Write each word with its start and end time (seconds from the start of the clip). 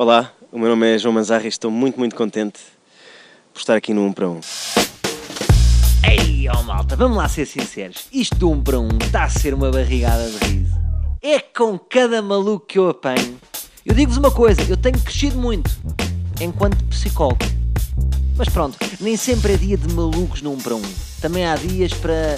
Olá, 0.00 0.32
o 0.52 0.60
meu 0.60 0.68
nome 0.68 0.94
é 0.94 0.96
João 0.96 1.12
Manzarra 1.12 1.46
e 1.46 1.48
estou 1.48 1.72
muito, 1.72 1.98
muito 1.98 2.14
contente 2.14 2.60
por 3.52 3.58
estar 3.58 3.74
aqui 3.74 3.92
no 3.92 4.06
1 4.06 4.12
para 4.12 4.28
1. 4.28 4.40
Ei, 6.08 6.48
ó 6.48 6.62
malta, 6.62 6.94
vamos 6.94 7.16
lá 7.16 7.28
ser 7.28 7.46
sinceros. 7.46 8.06
Isto 8.12 8.36
de 8.36 8.44
um 8.44 8.62
para 8.62 8.78
um 8.78 8.96
está 9.02 9.24
a 9.24 9.28
ser 9.28 9.52
uma 9.52 9.72
barrigada 9.72 10.30
de 10.30 10.36
riso. 10.46 10.72
É 11.20 11.40
com 11.40 11.76
cada 11.76 12.22
maluco 12.22 12.64
que 12.64 12.78
eu 12.78 12.88
apanho. 12.88 13.40
Eu 13.84 13.92
digo-vos 13.92 14.18
uma 14.18 14.30
coisa, 14.30 14.62
eu 14.70 14.76
tenho 14.76 15.00
crescido 15.00 15.36
muito 15.36 15.68
enquanto 16.40 16.76
psicólogo. 16.84 17.44
Mas 18.36 18.48
pronto, 18.48 18.78
nem 19.00 19.16
sempre 19.16 19.54
é 19.54 19.56
dia 19.56 19.76
de 19.76 19.92
malucos 19.92 20.42
no 20.42 20.52
1 20.52 20.58
para 20.58 20.76
1. 20.76 20.82
Também 21.20 21.44
há 21.44 21.56
dias 21.56 21.92
para 21.92 22.36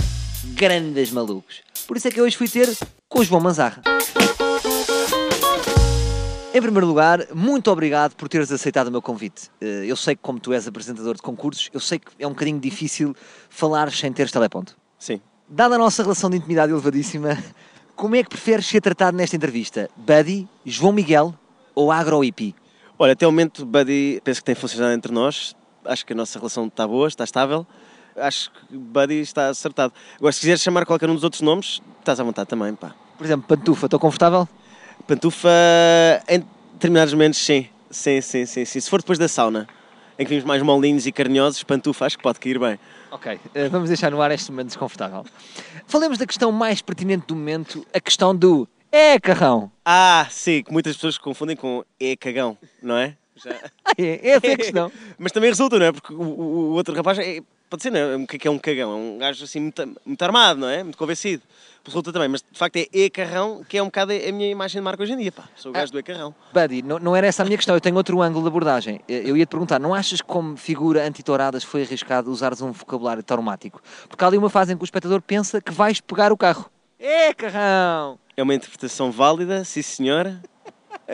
grandes 0.55 1.11
malucos. 1.11 1.57
Por 1.87 1.99
isso 1.99 2.09
é 2.09 2.11
que 2.11 2.23
hoje 2.23 2.39
fui 2.39 2.49
ter 2.49 2.75
com 3.07 3.19
o 3.19 3.25
João 3.25 3.43
Manzarra. 3.43 3.83
Em 6.53 6.61
primeiro 6.61 6.87
lugar, 6.87 7.27
muito 7.33 7.71
obrigado 7.71 8.17
por 8.17 8.29
teres 8.29 8.51
aceitado 8.51 8.89
o 8.89 8.91
meu 8.91 9.01
convite. 9.01 9.49
Eh, 9.61 9.85
Eu 9.87 9.95
sei 9.97 10.17
que, 10.17 10.23
como 10.23 10.41
tu 10.41 10.53
és 10.53 10.67
apresentador 10.67 11.15
de 11.15 11.23
concursos, 11.23 11.71
eu 11.73 11.79
sei 11.79 12.01
que 12.01 12.11
é 12.19 12.27
um 12.27 12.31
bocadinho 12.31 12.59
difícil 12.59 13.15
falar 13.49 13.91
sem 13.93 14.13
teres 14.13 14.33
teleponto. 14.33 14.77
Sim. 14.99 15.21
Dada 15.49 15.77
a 15.77 15.79
nossa 15.79 16.03
relação 16.03 16.29
de 16.29 16.37
intimidade 16.39 16.73
elevadíssima, 16.73 17.39
como 17.95 18.17
é 18.17 18.23
que 18.25 18.31
preferes 18.31 18.67
ser 18.67 18.81
tratado 18.81 19.17
nesta 19.17 19.37
entrevista? 19.37 19.89
Buddy, 19.97 20.49
João 20.67 20.93
Miguel 20.93 21.35
ou 21.73 21.93
Agro 21.93 22.25
Hippie? 22.25 22.55
Olha, 22.99 23.13
até 23.13 23.27
o 23.27 23.31
momento, 23.31 23.65
Buddy, 23.65 24.21
penso 24.25 24.41
que 24.41 24.45
tem 24.45 24.55
funcionado 24.57 24.93
entre 24.93 25.13
nós. 25.13 25.55
Acho 25.85 26.05
que 26.05 26.13
a 26.13 26.17
nossa 26.17 26.37
relação 26.39 26.67
está 26.67 26.87
boa, 26.87 27.07
está 27.07 27.23
estável. 27.23 27.65
Acho 28.17 28.51
que 28.51 28.77
Buddy 28.77 29.21
está 29.21 29.49
acertado. 29.49 29.95
Agora, 30.19 30.33
se 30.33 30.41
quiseres 30.41 30.61
chamar 30.61 30.85
qualquer 30.85 31.09
um 31.09 31.15
dos 31.15 31.23
outros 31.25 31.43
nomes, 31.43 31.81
estás 32.01 32.19
à 32.19 32.25
vontade 32.25 32.49
também, 32.49 32.75
pá. 32.75 32.93
Por 33.17 33.25
exemplo, 33.25 33.47
Pantufa, 33.47 33.87
estou 33.87 34.01
confortável? 34.01 34.49
Pantufa, 35.07 35.49
em 36.29 36.45
determinados 36.75 37.13
momentos, 37.13 37.39
sim. 37.39 37.67
Sim, 37.91 38.21
sim, 38.21 38.47
sim, 38.47 38.65
sim. 38.65 38.81
Se 38.81 38.89
for 38.89 39.01
depois 39.01 39.19
da 39.19 39.27
sauna, 39.27 39.67
em 40.19 40.25
que 40.25 40.31
vimos 40.31 40.45
mais 40.45 40.63
molinhos 40.63 41.07
e 41.07 41.13
carinhosos, 41.13 41.63
Pantufa 41.65 42.07
acho 42.07 42.17
que 42.17 42.23
pode 42.23 42.39
cair 42.39 42.59
bem. 42.59 42.79
Ok, 43.11 43.41
eh, 43.55 43.69
vamos 43.69 43.89
deixar 43.89 44.11
no 44.13 44.23
ar 44.23 44.31
este 44.31 44.51
momento 44.53 44.69
desconfortável. 44.69 45.25
Falemos 45.87 46.17
da 46.19 46.27
questão 46.27 46.53
mais 46.53 46.81
pertinente 46.81 47.27
do 47.27 47.35
momento, 47.35 47.85
a 47.93 47.99
questão 48.01 48.35
do 48.37 48.69
é 48.93 49.19
carrão. 49.19 49.71
Ah, 49.85 50.27
sim, 50.31 50.63
que 50.63 50.73
muitas 50.73 50.95
pessoas 50.95 51.19
confundem 51.19 51.57
com 51.57 51.85
é 51.99 52.15
cagão, 52.17 52.57
não 52.81 52.97
é? 52.97 53.17
Já. 53.43 53.51
É, 53.99 54.03
é 54.29 54.29
essa 54.31 54.53
a 54.53 54.57
questão. 54.57 54.93
Mas 55.19 55.33
também 55.33 55.51
resulta, 55.51 55.79
não 55.79 55.87
é? 55.87 55.93
Porque 55.93 56.13
o, 56.13 56.21
o- 56.21 56.71
o 56.71 56.73
outro 56.75 56.95
rapaz 56.95 57.19
é, 57.19 57.41
pode 57.71 57.83
ser, 57.83 57.91
não 57.91 57.99
é? 58.01 58.17
O 58.17 58.27
que 58.27 58.37
é 58.37 58.39
que 58.41 58.49
é 58.49 58.51
um 58.51 58.59
cagão? 58.59 58.93
É 58.93 58.95
um 58.95 59.19
gajo 59.19 59.45
assim 59.45 59.61
muito, 59.61 59.95
muito 60.05 60.23
armado, 60.23 60.61
não 60.61 60.69
é? 60.69 60.83
Muito 60.83 60.99
convencido. 60.99 61.43
Resulta 61.83 62.13
também, 62.13 62.29
mas 62.29 62.43
de 62.43 62.59
facto 62.59 62.77
é 62.77 62.87
e-carrão, 62.93 63.65
que 63.67 63.79
é 63.79 63.83
um 63.83 63.87
bocado 63.87 64.13
a 64.13 64.33
minha 64.33 64.51
imagem 64.51 64.81
de 64.81 64.85
marca 64.85 65.03
hoje 65.03 65.13
em 65.15 65.17
dia, 65.17 65.33
pá. 65.33 65.45
Sou 65.57 65.71
o 65.71 65.73
gajo 65.75 65.91
do 65.91 65.99
e-carrão. 65.99 66.35
Buddy, 66.53 66.83
não, 66.83 66.99
não 66.99 67.17
era 67.17 67.27
essa 67.27 67.43
a 67.43 67.45
minha 67.47 67.57
questão, 67.57 67.75
eu 67.75 67.81
tenho 67.81 67.97
outro 67.97 68.21
ângulo 68.21 68.43
de 68.43 68.49
abordagem. 68.49 69.01
Eh, 69.09 69.23
Eu 69.25 69.37
ia 69.37 69.47
te 69.47 69.49
perguntar, 69.49 69.79
não 69.81 69.95
achas 69.95 70.21
que 70.21 70.27
como 70.27 70.57
figura 70.59 71.07
anti-touradas 71.07 71.65
foi 71.65 71.83
arriscado 71.83 72.31
usares 72.31 72.61
um 72.61 72.71
vocabulário 72.71 73.23
traumático? 73.23 73.81
Porque 74.09 74.23
há 74.23 74.27
ali 74.27 74.37
uma 74.37 74.51
fase 74.51 74.73
em 74.75 74.77
que 74.77 74.83
o 74.83 74.85
espectador 74.85 75.23
pensa 75.23 75.61
que 75.61 75.73
vais 75.73 76.01
pegar 76.03 76.33
o 76.33 76.37
carro. 76.37 76.71
É 76.99 77.33
carrão! 77.33 78.19
É 78.37 78.43
uma 78.43 78.55
interpretação 78.55 79.11
válida, 79.11 79.65
sim 79.65 79.81
senhora. 79.81 80.43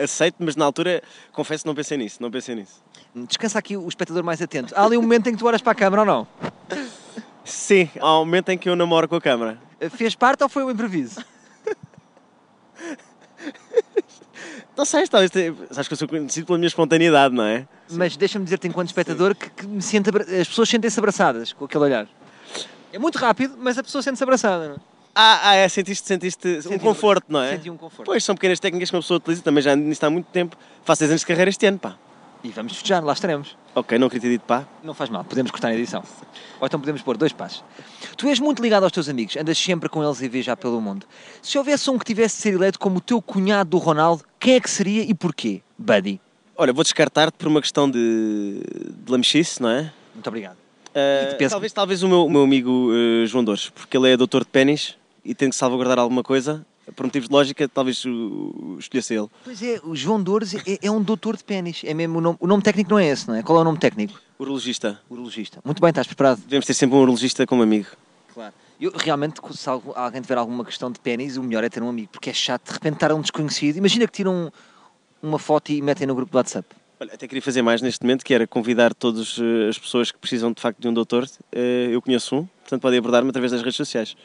Aceito, 0.03 0.35
mas 0.39 0.55
na 0.55 0.65
altura, 0.65 1.01
confesso 1.31 1.63
que 1.63 1.67
não 1.67 1.75
pensei 1.75 1.97
nisso, 1.97 2.17
não 2.21 2.29
pensei 2.31 2.55
nisso. 2.55 2.81
Descansa 3.15 3.57
aqui 3.59 3.75
o 3.77 3.87
espectador 3.87 4.23
mais 4.23 4.41
atento. 4.41 4.73
Há 4.75 4.83
ali 4.85 4.97
um 4.97 5.01
momento 5.01 5.27
em 5.27 5.33
que 5.33 5.39
tu 5.39 5.47
olhas 5.47 5.61
para 5.61 5.71
a 5.71 5.75
câmara 5.75 6.01
ou 6.01 6.05
não? 6.05 6.27
Sim, 7.43 7.89
há 7.99 8.19
um 8.19 8.25
momento 8.25 8.49
em 8.49 8.57
que 8.57 8.69
eu 8.69 8.75
namoro 8.75 9.07
com 9.07 9.15
a 9.15 9.21
câmara. 9.21 9.57
Fez 9.91 10.13
parte 10.15 10.43
ou 10.43 10.49
foi 10.49 10.63
um 10.63 10.69
improviso? 10.71 11.23
Não 14.75 14.85
sei, 14.85 15.07
talvez, 15.07 15.31
te- 15.31 15.53
acho 15.75 15.89
que 15.89 15.93
eu 15.93 15.97
sou 15.97 16.07
conhecido 16.07 16.45
pela 16.45 16.57
minha 16.59 16.67
espontaneidade, 16.67 17.33
não 17.33 17.43
é? 17.43 17.67
Mas 17.89 18.15
deixa-me 18.15 18.43
dizer-te 18.45 18.67
enquanto 18.67 18.87
espectador 18.89 19.33
que, 19.33 19.49
que 19.49 19.65
me 19.65 19.81
sinto 19.81 20.11
as 20.15 20.47
pessoas 20.47 20.69
sentem-se 20.69 20.99
abraçadas 20.99 21.51
com 21.53 21.65
aquele 21.65 21.85
olhar. 21.85 22.07
É 22.93 22.99
muito 22.99 23.17
rápido, 23.17 23.55
mas 23.57 23.77
a 23.77 23.83
pessoa 23.83 24.01
sente-se 24.03 24.23
abraçada. 24.23 24.69
Não? 24.69 24.75
é? 24.75 24.96
Ah, 25.19 25.39
ah, 25.49 25.55
é, 25.55 25.67
sentiste, 25.67 26.07
sentiste 26.07 26.47
um 26.47 26.61
Senti- 26.61 26.79
conforto, 26.79 27.25
não 27.27 27.41
é? 27.41 27.53
Senti 27.55 27.69
um 27.71 27.77
conforto. 27.77 28.05
Pois, 28.05 28.23
são 28.23 28.35
pequenas 28.35 28.59
técnicas 28.59 28.89
que 28.91 28.95
uma 28.95 29.01
pessoa 29.01 29.17
utiliza, 29.17 29.41
também 29.41 29.63
já 29.63 29.75
nisto 29.75 30.03
há 30.03 30.09
muito 30.11 30.27
tempo. 30.27 30.55
Faço 30.85 30.99
10 30.99 31.11
anos 31.11 31.21
de 31.21 31.25
carreira 31.27 31.49
este 31.49 31.65
ano, 31.65 31.79
pá. 31.79 31.95
E 32.43 32.49
vamos 32.49 32.73
festejar, 32.73 33.03
lá 33.03 33.13
estaremos. 33.13 33.57
Ok, 33.73 33.97
não 33.97 34.07
queria 34.09 34.21
ter 34.21 34.29
dito 34.29 34.43
pá. 34.45 34.63
Não 34.83 34.93
faz 34.93 35.09
mal, 35.09 35.23
podemos 35.23 35.49
cortar 35.49 35.69
na 35.69 35.73
edição. 35.75 36.03
Ou 36.61 36.67
então 36.67 36.79
podemos 36.79 37.01
pôr 37.01 37.17
dois 37.17 37.33
passos. 37.33 37.63
Tu 38.15 38.27
és 38.27 38.39
muito 38.39 38.61
ligado 38.61 38.83
aos 38.83 38.91
teus 38.91 39.09
amigos, 39.09 39.35
andas 39.37 39.57
sempre 39.57 39.89
com 39.89 40.03
eles 40.03 40.21
a 40.21 40.27
viajar 40.27 40.55
pelo 40.55 40.79
mundo. 40.79 41.07
Se 41.41 41.57
houvesse 41.57 41.89
um 41.89 41.97
que 41.97 42.05
tivesse 42.05 42.35
de 42.35 42.41
ser 42.43 42.53
eleito 42.53 42.77
como 42.77 42.97
o 42.97 43.01
teu 43.01 43.19
cunhado 43.19 43.71
do 43.71 43.77
Ronaldo, 43.79 44.23
quem 44.39 44.53
é 44.55 44.59
que 44.59 44.69
seria 44.69 45.01
e 45.01 45.15
porquê? 45.15 45.61
Buddy. 45.79 46.21
Olha, 46.55 46.71
vou 46.71 46.83
descartar-te 46.83 47.33
por 47.35 47.47
uma 47.47 47.59
questão 47.59 47.89
de, 47.89 48.61
de 49.03 49.11
lamechice, 49.11 49.59
não 49.61 49.69
é? 49.69 49.91
Muito 50.13 50.27
obrigado. 50.27 50.57
E 50.95 51.35
pensas- 51.35 51.51
talvez, 51.51 51.73
talvez 51.73 52.03
o 52.03 52.07
meu, 52.07 52.25
o 52.25 52.29
meu 52.29 52.43
amigo 52.43 52.91
eh, 52.93 53.25
João 53.27 53.43
Dores, 53.43 53.69
porque 53.69 53.95
ele 53.97 54.11
é 54.11 54.17
doutor 54.17 54.41
de 54.43 54.49
pênis 54.49 54.95
e 55.27 55.35
tem 55.35 55.49
que 55.49 55.55
salvaguardar 55.55 55.99
alguma 55.99 56.23
coisa. 56.23 56.65
Por 56.95 57.05
motivos 57.05 57.27
de 57.27 57.33
lógica, 57.35 57.67
talvez 57.67 58.01
escolhesse 58.79 59.13
ele. 59.13 59.27
Pois 59.43 59.61
é, 59.61 59.79
o 59.83 59.93
João 59.93 60.23
Dores 60.23 60.55
é, 60.55 60.79
é 60.81 60.89
um 60.89 61.01
doutor 61.03 61.35
de 61.35 61.43
pênis. 61.43 61.81
É 61.83 61.93
mesmo 61.93 62.19
o 62.19 62.21
nome, 62.21 62.37
o 62.39 62.47
nome 62.47 62.63
técnico 62.63 62.89
não 62.91 62.97
é 62.99 63.07
esse, 63.09 63.27
não 63.27 63.35
é? 63.35 63.43
Qual 63.43 63.57
é 63.57 63.61
o 63.61 63.63
nome 63.65 63.77
técnico? 63.77 64.17
Urologista. 64.39 64.99
Urologista. 65.09 65.59
Muito 65.65 65.81
bem, 65.81 65.89
estás 65.89 66.07
preparado? 66.07 66.39
Devemos 66.45 66.65
ter 66.65 66.73
sempre 66.73 66.95
um 66.95 67.01
urologista 67.01 67.45
como 67.45 67.61
amigo. 67.61 67.87
Claro. 68.33 68.53
Eu 68.79 68.91
realmente, 68.95 69.41
se 69.53 69.69
algu- 69.69 69.91
alguém 69.95 70.21
tiver 70.21 70.37
alguma 70.37 70.63
questão 70.63 70.89
de 70.89 70.99
pênis, 70.99 71.35
o 71.35 71.43
melhor 71.43 71.63
é 71.63 71.69
ter 71.69 71.83
um 71.83 71.89
amigo, 71.89 72.07
porque 72.11 72.29
é 72.29 72.33
chato 72.33 72.67
de 72.67 72.71
repente 72.73 72.93
estar 72.93 73.11
um 73.11 73.19
desconhecido. 73.19 73.75
Imagina 73.75 74.05
que 74.07 74.13
tiram 74.13 74.49
uma 75.21 75.39
foto 75.39 75.71
e 75.73 75.81
metem 75.81 76.07
no 76.07 76.15
grupo 76.15 76.31
do 76.31 76.35
WhatsApp. 76.37 76.67
Olha, 77.01 77.13
até 77.13 77.27
queria 77.27 77.41
fazer 77.41 77.61
mais 77.61 77.81
neste 77.81 78.01
momento, 78.03 78.23
que 78.23 78.33
era 78.33 78.47
convidar 78.47 78.93
todas 78.93 79.37
eh, 79.39 79.67
as 79.69 79.77
pessoas 79.77 80.09
que 80.11 80.17
precisam 80.17 80.51
de 80.53 80.61
facto 80.61 80.79
de 80.79 80.87
um 80.87 80.93
doutor. 80.93 81.27
Eh, 81.51 81.89
Eu 81.91 82.01
conheço 82.01 82.35
um, 82.37 82.45
portanto 82.61 82.81
podem 82.81 82.97
abordar-me 82.99 83.29
através 83.29 83.51
das 83.51 83.61
redes 83.61 83.75
sociais. 83.75 84.15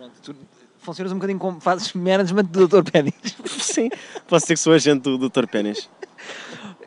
Pronto, 0.00 0.14
tu 0.22 0.34
funcionas 0.78 1.12
um 1.12 1.16
bocadinho 1.16 1.38
como 1.38 1.60
fazes 1.60 1.92
management 1.92 2.44
do 2.44 2.66
doutor 2.66 2.90
pênis. 2.90 3.12
Sim, 3.44 3.90
posso 4.26 4.46
dizer 4.46 4.54
que 4.54 4.60
sou 4.60 4.72
agente 4.72 5.02
do 5.02 5.18
doutor 5.18 5.46
pênis. 5.46 5.90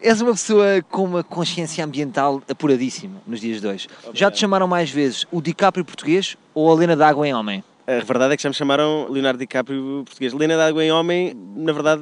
És 0.02 0.20
uma 0.20 0.32
pessoa 0.32 0.82
com 0.90 1.04
uma 1.04 1.24
consciência 1.24 1.86
ambiental 1.86 2.42
apuradíssima 2.50 3.22
nos 3.28 3.40
dias 3.40 3.62
de 3.62 3.68
hoje. 3.68 3.88
Já 4.14 4.32
te 4.32 4.40
chamaram 4.40 4.68
mais 4.68 4.90
vezes 4.90 5.28
o 5.32 5.40
DiCaprio 5.40 5.86
português 5.86 6.36
ou 6.56 6.72
a 6.72 6.74
Lena 6.74 6.96
d'Água 6.96 7.28
em 7.28 7.36
homem? 7.36 7.64
A 7.86 8.04
verdade 8.04 8.34
é 8.34 8.38
que 8.38 8.42
já 8.42 8.50
me 8.50 8.56
chamaram 8.56 9.08
Leonardo 9.08 9.38
DiCaprio 9.38 10.02
português. 10.06 10.34
Lena 10.34 10.58
d'Água 10.58 10.84
em 10.84 10.92
homem, 10.92 11.36
na 11.56 11.72
verdade, 11.72 12.02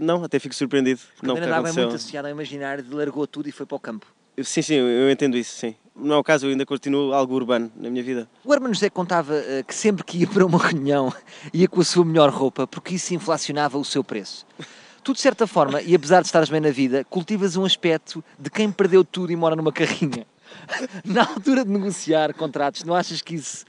não, 0.00 0.22
até 0.22 0.38
fico 0.38 0.54
surpreendido. 0.54 1.00
Porque 1.16 1.26
não, 1.26 1.34
Lena 1.34 1.48
d'Água 1.48 1.68
é 1.68 1.72
muito 1.72 1.96
associada 1.96 2.28
ao 2.28 2.32
imaginário 2.32 2.84
de 2.84 2.94
largou 2.94 3.26
tudo 3.26 3.48
e 3.48 3.52
foi 3.52 3.66
para 3.66 3.76
o 3.76 3.80
campo. 3.80 4.06
Sim, 4.42 4.62
sim, 4.62 4.74
eu, 4.74 5.10
entendo 5.10 5.36
isso, 5.36 5.56
sim. 5.56 5.74
Não 5.94 6.16
é 6.16 6.18
o 6.18 6.24
caso, 6.24 6.46
eu 6.46 6.50
ainda 6.50 6.66
continuo 6.66 7.12
algo 7.12 7.34
urbano 7.34 7.70
na 7.76 7.88
minha 7.88 8.02
vida. 8.02 8.28
O 8.44 8.52
Hermano 8.52 8.74
José 8.74 8.90
contava 8.90 9.36
eh, 9.36 9.62
que 9.62 9.72
sempre 9.72 10.02
que 10.02 10.18
ia 10.18 10.26
para 10.26 10.44
uma 10.44 10.58
reunião 10.66 11.12
ia 11.52 11.68
com 11.68 11.80
a 11.80 11.84
sua 11.84 12.04
melhor 12.04 12.30
roupa 12.30 12.66
porque 12.66 12.96
isso 12.96 13.14
inflacionava 13.14 13.78
o 13.78 13.84
seu 13.84 14.02
preço. 14.02 14.44
Tu, 15.04 15.12
de 15.12 15.20
certa 15.20 15.46
forma, 15.46 15.80
e 15.82 15.94
apesar 15.94 16.20
de 16.20 16.26
estares 16.26 16.48
bem 16.48 16.60
na 16.60 16.70
vida, 16.70 17.04
cultivas 17.04 17.56
um 17.56 17.64
aspecto 17.64 18.24
de 18.38 18.50
quem 18.50 18.72
perdeu 18.72 19.04
tudo 19.04 19.30
e 19.30 19.36
mora 19.36 19.54
numa 19.54 19.70
carrinha. 19.70 20.26
Na 21.04 21.22
altura 21.22 21.64
de 21.64 21.70
negociar 21.70 22.32
contratos, 22.34 22.84
não 22.84 22.94
achas 22.94 23.20
que 23.20 23.34
isso 23.34 23.64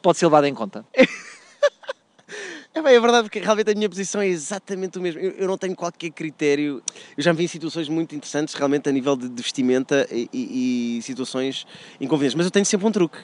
pode 0.00 0.18
ser 0.18 0.26
levado 0.26 0.44
em 0.46 0.54
conta? 0.54 0.86
É 2.76 2.82
bem, 2.82 2.94
é 2.94 3.00
verdade, 3.00 3.22
porque 3.24 3.38
realmente 3.38 3.70
a 3.70 3.74
minha 3.74 3.88
posição 3.88 4.20
é 4.20 4.28
exatamente 4.28 4.98
o 4.98 5.00
mesmo. 5.00 5.18
Eu, 5.18 5.30
eu 5.30 5.48
não 5.48 5.56
tenho 5.56 5.74
qualquer 5.74 6.10
critério. 6.10 6.82
Eu 7.16 7.22
já 7.22 7.32
me 7.32 7.38
vi 7.38 7.44
em 7.44 7.48
situações 7.48 7.88
muito 7.88 8.14
interessantes, 8.14 8.52
realmente, 8.52 8.86
a 8.86 8.92
nível 8.92 9.16
de, 9.16 9.30
de 9.30 9.42
vestimenta 9.42 10.06
e, 10.12 10.28
e- 10.30 10.98
e 10.98 11.02
situações 11.02 11.66
inconvenientes. 11.98 12.34
Mas 12.34 12.44
eu 12.44 12.50
tenho 12.50 12.66
sempre 12.66 12.86
um 12.86 12.92
truque, 12.92 13.16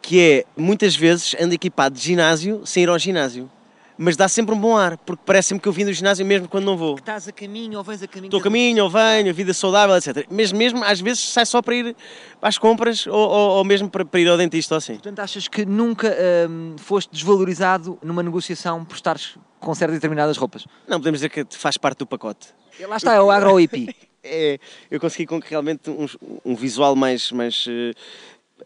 que 0.00 0.18
é, 0.18 0.44
muitas 0.56 0.96
vezes, 0.96 1.36
ando 1.38 1.52
equipado 1.52 1.94
de 1.94 2.00
ginásio 2.00 2.62
sem 2.64 2.84
ir 2.84 2.88
ao 2.88 2.98
ginásio. 2.98 3.50
Mas 3.96 4.16
dá 4.16 4.26
sempre 4.28 4.52
um 4.54 4.58
bom 4.58 4.76
ar, 4.76 4.96
porque 4.98 5.22
parece-me 5.24 5.60
que 5.60 5.68
eu 5.68 5.72
vim 5.72 5.84
do 5.84 5.92
ginásio 5.92 6.26
mesmo 6.26 6.48
quando 6.48 6.64
não 6.64 6.76
vou. 6.76 6.96
Estás 6.96 7.28
a 7.28 7.32
caminho 7.32 7.78
ou 7.78 7.84
vens 7.84 8.02
a 8.02 8.08
caminho? 8.08 8.26
Estou 8.26 8.40
a 8.40 8.42
caminho, 8.42 8.82
ou 8.82 8.90
venho, 8.90 9.32
vida 9.32 9.54
saudável, 9.54 9.94
etc. 9.96 10.26
Mas 10.28 10.50
mesmo, 10.50 10.82
às 10.82 11.00
vezes, 11.00 11.22
sai 11.28 11.46
só 11.46 11.62
para 11.62 11.76
ir 11.76 11.96
às 12.42 12.58
compras 12.58 13.06
ou, 13.06 13.14
ou- 13.14 13.50
ou 13.58 13.64
mesmo 13.64 13.88
para, 13.88 14.04
para 14.04 14.18
ir 14.20 14.28
ao 14.28 14.36
dentista 14.36 14.74
ou 14.74 14.78
assim. 14.78 14.94
Portanto, 14.94 15.20
achas 15.20 15.46
que 15.46 15.64
nunca 15.64 16.12
hum, 16.50 16.74
foste 16.76 17.10
desvalorizado 17.12 17.96
numa 18.02 18.22
negociação 18.22 18.84
por 18.84 18.96
estares 18.96 19.36
com 19.60 19.72
certas 19.74 19.94
determinadas 19.96 20.36
roupas? 20.36 20.66
Não, 20.88 20.98
podemos 20.98 21.20
dizer 21.20 21.28
que 21.28 21.46
faz 21.56 21.76
parte 21.76 21.98
do 21.98 22.06
pacote. 22.06 22.48
E 22.80 22.84
lá 22.86 22.96
está, 22.96 23.14
é 23.14 23.20
o 23.20 23.30
agro 23.30 23.54
hippie. 23.60 23.94
É, 24.24 24.58
eu 24.90 24.98
consegui 24.98 25.26
com 25.26 25.40
que 25.40 25.50
realmente 25.50 25.88
um, 25.88 26.06
um 26.44 26.56
visual 26.56 26.96
mais, 26.96 27.30
mais 27.30 27.64
eh, 27.68 27.92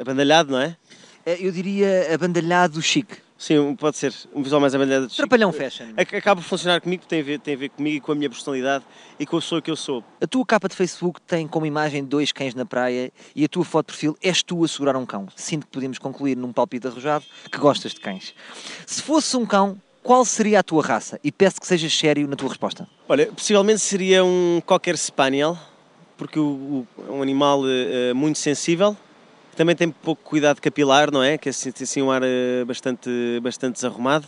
abandalhado, 0.00 0.52
não 0.52 0.60
é? 0.60 0.76
Eh, 1.26 1.36
Eu 1.40 1.52
diria 1.52 2.14
abandalhado 2.14 2.80
chique. 2.80 3.16
Sim, 3.38 3.76
pode 3.76 3.96
ser. 3.96 4.12
Um 4.34 4.42
visual 4.42 4.60
mais 4.60 4.72
chique. 4.72 5.16
Trapalhão 5.16 5.52
fashion. 5.52 5.86
Ac- 5.96 6.16
Acaba 6.16 6.40
por 6.42 6.46
funcionar 6.48 6.80
comigo, 6.80 7.04
tem 7.06 7.20
a, 7.20 7.22
ver, 7.22 7.38
tem 7.38 7.54
a 7.54 7.56
ver 7.56 7.68
comigo 7.68 7.96
e 7.96 8.00
com 8.00 8.10
a 8.10 8.14
minha 8.16 8.28
personalidade 8.28 8.84
e 9.18 9.24
com 9.24 9.36
a 9.36 9.40
pessoa 9.40 9.62
que 9.62 9.70
eu 9.70 9.76
sou. 9.76 10.02
A 10.20 10.26
tua 10.26 10.44
capa 10.44 10.68
de 10.68 10.74
Facebook 10.74 11.20
tem 11.20 11.46
como 11.46 11.64
imagem 11.64 12.04
dois 12.04 12.32
cães 12.32 12.52
na 12.54 12.66
praia 12.66 13.12
e 13.36 13.44
a 13.44 13.48
tua 13.48 13.64
foto 13.64 13.86
de 13.86 13.92
perfil 13.92 14.16
és 14.20 14.42
tu 14.42 14.64
a 14.64 14.68
segurar 14.68 14.96
um 14.96 15.06
cão. 15.06 15.28
Sinto 15.36 15.66
que 15.66 15.72
podemos 15.72 15.98
concluir 16.00 16.36
num 16.36 16.52
palpite 16.52 16.88
arrojado 16.88 17.24
que 17.50 17.58
gostas 17.58 17.94
de 17.94 18.00
cães. 18.00 18.34
Se 18.84 19.00
fosse 19.00 19.36
um 19.36 19.46
cão, 19.46 19.80
qual 20.02 20.24
seria 20.24 20.58
a 20.58 20.62
tua 20.64 20.82
raça? 20.82 21.20
E 21.22 21.30
peço 21.30 21.60
que 21.60 21.66
sejas 21.66 21.96
sério 21.96 22.26
na 22.26 22.34
tua 22.34 22.48
resposta. 22.48 22.88
Olha, 23.08 23.26
possivelmente 23.26 23.78
seria 23.80 24.24
um 24.24 24.60
Cocker 24.66 24.96
Spaniel, 24.98 25.56
porque 26.16 26.40
é 26.40 26.42
um 26.42 27.22
animal 27.22 27.60
uh, 27.60 28.14
muito 28.16 28.38
sensível, 28.40 28.96
também 29.58 29.74
tem 29.74 29.90
pouco 29.90 30.22
cuidado 30.22 30.60
capilar, 30.60 31.10
não 31.10 31.20
é? 31.20 31.36
Que 31.36 31.48
é 31.48 31.50
assim, 31.50 31.70
assim 31.70 32.00
um 32.00 32.12
ar 32.12 32.22
uh, 32.22 32.64
bastante, 32.64 33.10
bastante 33.42 33.74
desarrumado. 33.74 34.24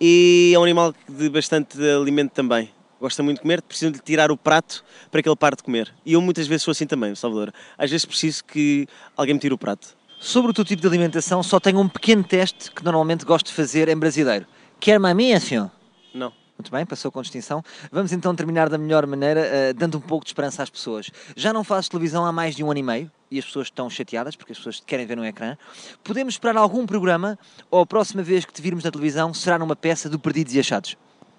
E 0.00 0.50
é 0.52 0.58
um 0.58 0.64
animal 0.64 0.92
de 1.08 1.28
bastante 1.28 1.78
alimento 1.80 2.32
também. 2.32 2.68
Gosta 3.00 3.22
muito 3.22 3.36
de 3.36 3.42
comer, 3.42 3.62
preciso 3.62 3.92
de 3.92 4.00
tirar 4.00 4.32
o 4.32 4.36
prato 4.36 4.84
para 5.12 5.22
que 5.22 5.28
ele 5.28 5.36
pare 5.36 5.54
de 5.54 5.62
comer. 5.62 5.94
E 6.04 6.14
eu 6.14 6.20
muitas 6.20 6.48
vezes 6.48 6.64
sou 6.64 6.72
assim 6.72 6.88
também, 6.88 7.14
Salvador. 7.14 7.54
Às 7.78 7.88
vezes 7.88 8.04
preciso 8.04 8.44
que 8.44 8.88
alguém 9.16 9.34
me 9.34 9.40
tire 9.40 9.54
o 9.54 9.58
prato. 9.58 9.96
Sobre 10.18 10.50
o 10.50 10.54
teu 10.54 10.64
tipo 10.64 10.82
de 10.82 10.88
alimentação, 10.88 11.40
só 11.40 11.60
tenho 11.60 11.78
um 11.78 11.88
pequeno 11.88 12.24
teste 12.24 12.72
que 12.72 12.84
normalmente 12.84 13.24
gosto 13.24 13.46
de 13.46 13.52
fazer 13.52 13.88
em 13.88 13.96
brasileiro. 13.96 14.44
Quer-me 14.80 15.08
a 15.08 15.14
minha, 15.14 15.38
senhor? 15.38 15.70
Não. 16.12 16.32
Muito 16.58 16.72
bem, 16.72 16.84
passou 16.84 17.12
com 17.12 17.22
distinção. 17.22 17.62
Vamos 17.92 18.12
então 18.12 18.34
terminar 18.34 18.68
da 18.68 18.76
melhor 18.76 19.06
maneira, 19.06 19.40
uh, 19.40 19.74
dando 19.74 19.96
um 19.96 20.00
pouco 20.00 20.24
de 20.24 20.30
esperança 20.30 20.60
às 20.60 20.68
pessoas. 20.68 21.08
Já 21.36 21.52
não 21.52 21.62
fazes 21.62 21.88
televisão 21.88 22.26
há 22.26 22.32
mais 22.32 22.56
de 22.56 22.64
um 22.64 22.70
ano 22.70 22.80
e 22.80 22.82
meio 22.82 23.10
e 23.30 23.38
as 23.38 23.44
pessoas 23.44 23.68
estão 23.68 23.88
chateadas 23.88 24.34
porque 24.34 24.50
as 24.50 24.58
pessoas 24.58 24.82
querem 24.84 25.06
ver 25.06 25.16
no 25.16 25.24
ecrã. 25.24 25.56
Podemos 26.02 26.34
esperar 26.34 26.56
algum 26.56 26.84
programa 26.84 27.38
ou 27.70 27.82
a 27.82 27.86
próxima 27.86 28.24
vez 28.24 28.44
que 28.44 28.52
te 28.52 28.60
virmos 28.60 28.82
na 28.82 28.90
televisão 28.90 29.32
será 29.32 29.56
numa 29.56 29.76
peça 29.76 30.10
do 30.10 30.18
Perdidos 30.18 30.52
e 30.52 30.58
Achados? 30.58 30.96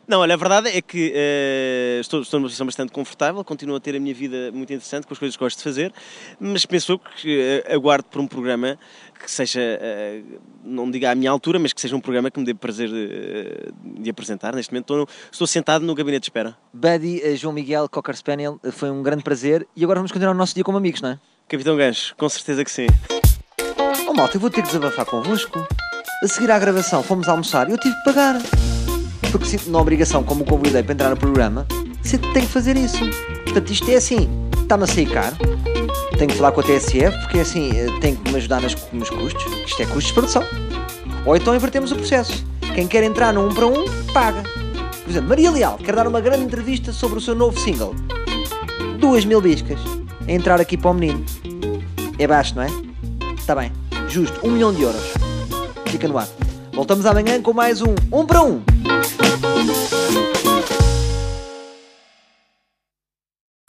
Não, 0.09 0.21
olha, 0.21 0.33
a 0.33 0.37
verdade 0.37 0.69
é 0.69 0.81
que 0.81 1.13
uh, 1.13 2.01
estou, 2.01 2.23
estou 2.23 2.39
numa 2.39 2.47
posição 2.47 2.65
bastante 2.65 2.91
confortável, 2.91 3.43
continuo 3.43 3.75
a 3.75 3.79
ter 3.79 3.95
a 3.95 3.99
minha 3.99 4.11
vida 4.15 4.51
muito 4.51 4.73
interessante 4.73 5.05
com 5.05 5.13
as 5.13 5.19
coisas 5.19 5.37
que 5.37 5.43
gosto 5.43 5.57
de 5.57 5.63
fazer, 5.63 5.93
mas 6.39 6.65
penso 6.65 6.97
que 6.97 7.63
uh, 7.63 7.75
aguardo 7.75 8.05
por 8.05 8.19
um 8.19 8.25
programa 8.25 8.75
que 9.23 9.29
seja, 9.29 9.59
uh, 9.61 10.39
não 10.63 10.89
diga 10.89 11.11
à 11.11 11.15
minha 11.15 11.29
altura, 11.29 11.59
mas 11.59 11.73
que 11.73 11.79
seja 11.79 11.95
um 11.95 12.01
programa 12.01 12.31
que 12.31 12.39
me 12.39 12.45
dê 12.47 12.55
prazer 12.55 12.89
de 12.89 14.09
apresentar. 14.09 14.55
Neste 14.55 14.73
momento 14.73 14.95
estou, 14.95 15.07
estou, 15.31 15.45
sentado 15.45 15.85
no 15.85 15.93
gabinete 15.93 16.21
de 16.21 16.29
espera. 16.29 16.57
Buddy, 16.73 17.35
João 17.35 17.53
Miguel, 17.53 17.87
Cocker 17.87 18.17
Spaniel, 18.17 18.59
foi 18.71 18.89
um 18.89 19.03
grande 19.03 19.21
prazer 19.21 19.67
e 19.75 19.83
agora 19.83 19.99
vamos 19.99 20.11
continuar 20.11 20.31
o 20.31 20.37
nosso 20.37 20.55
dia 20.55 20.63
como 20.63 20.79
amigos, 20.79 21.01
não 21.01 21.09
é? 21.09 21.19
Capitão 21.47 21.77
Gancho, 21.77 22.15
com 22.15 22.27
certeza 22.27 22.65
que 22.65 22.71
sim. 22.71 22.87
Oh 24.07 24.13
malta, 24.15 24.37
eu 24.37 24.41
vou 24.41 24.49
ter 24.49 24.63
que 24.63 24.69
desabafar 24.69 25.05
convosco. 25.05 25.63
A 26.23 26.27
seguir 26.27 26.49
à 26.49 26.57
gravação 26.57 27.03
fomos 27.03 27.29
almoçar 27.29 27.69
e 27.69 27.73
eu 27.73 27.77
tive 27.77 27.95
que 27.95 28.03
pagar 28.05 28.39
porque 29.31 29.45
sinto 29.45 29.69
na 29.69 29.79
obrigação, 29.79 30.23
como 30.23 30.43
o 30.43 30.45
convidei 30.45 30.83
para 30.83 30.93
entrar 30.93 31.09
no 31.09 31.17
programa, 31.17 31.65
tenho 32.03 32.33
que 32.33 32.51
fazer 32.51 32.75
isso. 32.77 32.99
Portanto, 33.43 33.71
isto 33.71 33.89
é 33.89 33.95
assim, 33.95 34.29
está-me 34.61 34.83
a 34.83 34.87
sair 34.87 35.09
caro, 35.09 35.35
tenho 36.17 36.29
que 36.29 36.37
falar 36.37 36.51
com 36.51 36.61
a 36.61 36.63
TSF, 36.63 37.17
porque 37.21 37.37
é 37.37 37.41
assim, 37.41 37.71
eh, 37.71 37.87
tem 38.01 38.15
que 38.15 38.31
me 38.31 38.37
ajudar 38.37 38.61
nas, 38.61 38.75
nos 38.91 39.09
custos, 39.09 39.43
isto 39.65 39.81
é 39.81 39.85
custos 39.85 40.05
de 40.05 40.13
produção. 40.13 40.43
Ou 41.25 41.35
então 41.35 41.55
invertemos 41.55 41.91
o 41.91 41.95
processo. 41.95 42.45
Quem 42.75 42.87
quer 42.87 43.03
entrar 43.03 43.37
1 43.37 43.45
um 43.45 43.53
para 43.53 43.65
1, 43.65 43.71
um, 43.71 43.85
paga. 44.13 44.43
Por 45.03 45.09
exemplo, 45.09 45.29
Maria 45.29 45.51
Leal 45.51 45.77
quer 45.77 45.95
dar 45.95 46.07
uma 46.07 46.21
grande 46.21 46.43
entrevista 46.43 46.91
sobre 46.91 47.17
o 47.17 47.21
seu 47.21 47.35
novo 47.35 47.59
single. 47.59 47.95
Duas 48.99 49.25
mil 49.25 49.41
biscas 49.41 49.79
a 50.27 50.31
entrar 50.31 50.59
aqui 50.61 50.77
para 50.77 50.91
o 50.91 50.93
menino. 50.93 51.25
É 52.17 52.27
baixo, 52.27 52.55
não 52.55 52.63
é? 52.63 52.67
Está 53.37 53.55
bem. 53.55 53.71
Justo. 54.07 54.39
Um 54.45 54.51
milhão 54.51 54.73
de 54.73 54.83
euros. 54.83 55.13
Fica 55.87 56.07
no 56.07 56.17
ar. 56.17 56.27
Voltamos 56.73 57.05
amanhã 57.05 57.41
com 57.41 57.53
mais 57.53 57.81
um 57.81 57.95
1 58.11 58.19
um 58.19 58.25
para 58.25 58.43
1. 58.43 58.47
Um. 58.47 59.18
Thank 59.29 60.33
you. 60.33 60.38